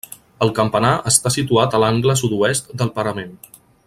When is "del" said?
2.81-2.95